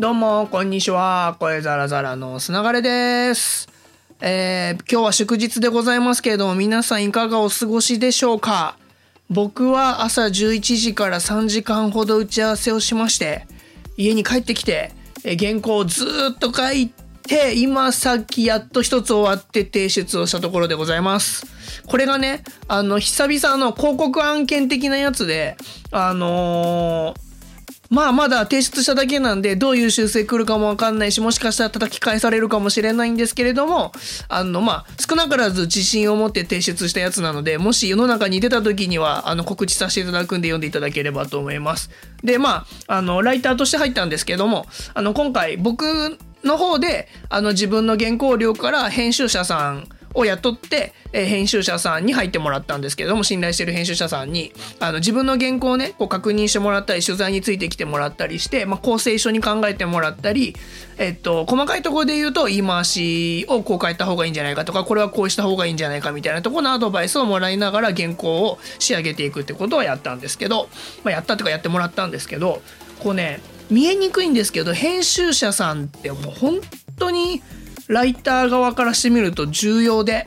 [0.00, 1.36] どうも、こんにちは。
[1.38, 3.68] 声ザラザラのすながれです。
[4.22, 8.78] えー今日は祝日でございますけれども、皆さんいかがお過ごしでしょうか？
[9.28, 13.46] 僕は朝11時から3時間ほど打ち合わせをしまして、
[13.98, 14.92] 家に帰ってきて、
[15.22, 21.44] えー原稿をずっと書いて、今さっきやっと一つ終わって提出をしたところでございます。
[21.86, 25.58] これがね、あの、久々の広告案件的なやつで、
[25.90, 27.29] あのー
[27.90, 33.90] まあまだ提出しただけなんでどういう修正来るかもわかんないしもしかしたら叩き返されるかもしれないんですけれども
[34.28, 41.90] あのまあ少なからず自信を持って提出したやつなのでもし世の中に出た時にはあの告知させていただくんで読んでいただければと思います。
[42.22, 45.84] でまああのライターとして入ったんですけどもあの今回僕
[46.44, 60.54] の方であの自分の原稿料から編集者さんを雇って、えー編集者さんに入ってもらったんですけれども信頼してる編集者さんにあの自分の原稿をねこう確認してもらったり取材についてきてもらったりして、まあ、構成一緒に考えてもらったり、
[60.98, 70.68] えっと、細かいところで言うと言い回しをこう変えた方がいいんじゃないかとかこれはこうした方がいいんじゃないかみたいなところのアドバイスをもらいながら原稿を仕上げていくってことをやったんですけど、
[71.04, 72.62] まあ、やったとかやってもらったんですけど
[73.02, 76.60] こうね見えにくいんですけど編集者さんってもう本
[76.98, 77.42] 当に
[77.90, 80.26] ライター側からしてみると重要で。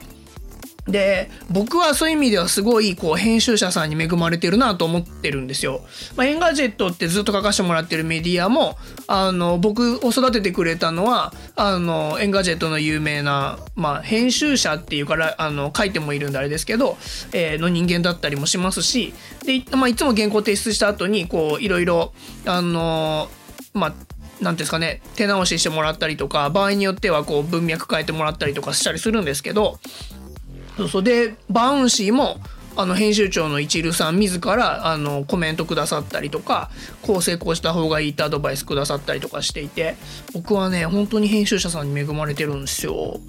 [0.88, 5.80] で僕はそういう意味ではすごいこう編集者さんに恵まれてるなと思ってるんですよ。
[6.17, 16.98] まあ、 Engadget ってずっと書かせてもらってるメディアもあの僕を育ててくれたのはあの Engadget の有名な、まあ、編集者っていうからあの書いてもいるんであれですけど、
[17.31, 19.14] えーの人間だったりもしますし
[19.45, 22.11] で、まあ、いつも原稿提出した後にこういろいろ
[22.45, 23.30] あの
[23.73, 23.94] まあ
[24.44, 29.80] なんていうんですかね手直ししてもらったりとか場合によってはこう文脈変えてもらったりとかしたりするんですけど
[30.77, 32.38] そうそうでバウンシーも
[32.75, 36.71] あの編集長の一流さん自らあのコメントくださったりとか
[37.03, 39.95] こう成功した方がいいってアドバイスくださったりとかしていて
[40.33, 43.20] 僕はね本当に編集者さんに恵まれてるんですよ。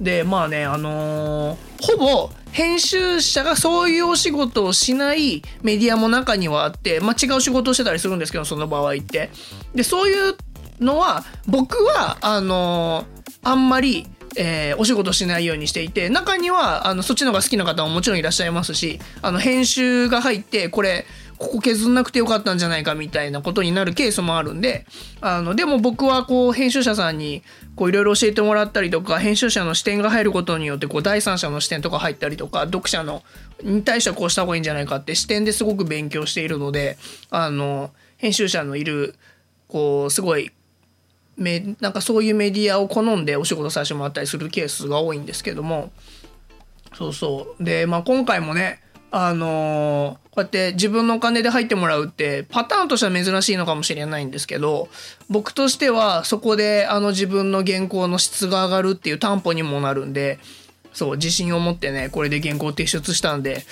[0.00, 9.30] でまあねあのーほぼ編集者がそういうお仕事をしないメディアも中にはあって、まあ、違う仕事をしてたりするんですけどその場合って。
[9.74, 10.36] でそういう
[10.82, 13.04] のは僕はあの
[13.42, 14.06] あんまり
[14.36, 21.04] えーお仕事しないようにしていて中にはあのそっちの方が好きな方ももちろんいらっしゃいますしあの編集が入ってこれ
[21.42, 24.86] ここ削んなくてよかったんじゃないかみたいなことになるケースもあるんで
[25.20, 27.42] あのでも僕はこう編集者さんに
[27.74, 33.24] こういろいろ教えてもらったりとか編集者の視点が入ることによってこう第三者の視点とか入ったりとか読者の
[33.62, 36.96] に対してはこうした方がいいんじゃないかって視点ですごく勉強しているので
[37.30, 39.16] あの編集者のいる
[39.66, 40.52] こうすごい
[41.38, 45.90] なんかそういうメディアを好んでお仕事させてもらったりするケースが多いんですけども
[46.94, 54.88] そうそうで、まあ、今回もねあのーこうやって自分のお金で入ってもらうってパターンとしては珍しいのかもしれないんですけど
[55.28, 60.38] 僕としてはそこであの自分の原稿の質が上がるっていう担保にもなるんで
[60.94, 63.62] そう自信を持ってねこれで原稿提出したんで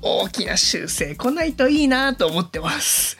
[0.00, 3.18] 大きな修正来ないといいなと思ってます。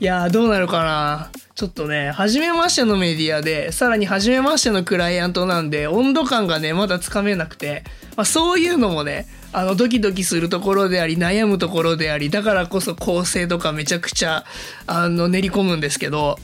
[0.00, 1.30] いやーどうなるかな。
[1.54, 7.84] ちょっとね初めましてのメディアでさらに初めましてのクライアントなんで温度感がねまだつかめなくて、
[8.16, 14.46] まあ、そういうのもねあのドキドキするところであり悩むところでありだからこそ構成とかめちゃくちゃ
[14.86, 16.38] あの練り込むんですけど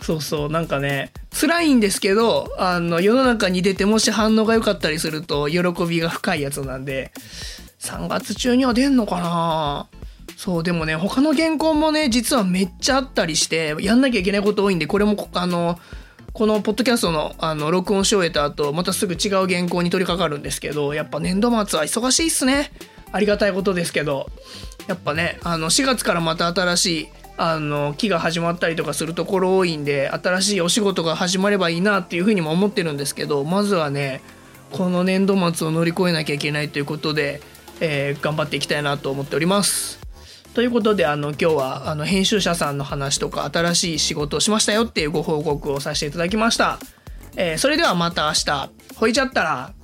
[0.00, 7.10] そうそうなんかね辛いんですけどあの世の中に出てもし反応が良かったりすると喜びが深いやつなんで
[7.80, 9.88] 3月中には出んのかな。
[10.36, 15.78] そうでもね他の原稿もね実はめっちゃあったりしてやんなきゃいけないこと多いんでこれもあの
[16.34, 22.70] このポッドキャストのあの録音し終えた後またすぐ違う原稿に取り掛かるんですけどやっぱ年度末は忙しいっすね
[23.12, 24.28] ありがたいことですけど
[24.86, 27.08] やっぱねあの4月からまた新しい
[27.38, 34.20] あの期が始まったりとかするところ多いんで新しいお仕事が始まればいいなっていうふうにも思ってるんですけどまずはね
[34.70, 37.40] この年度末を乗り越えなきゃいけないということで、
[37.80, 40.05] えー頑張っていきたいなと思っております。
[40.56, 46.78] ということであの今日はあの編集者さんの話とか新しい仕事をしましたよっていうご報告をさせていただきました。
[47.36, 49.74] えーそれではまた明日ほいちゃったら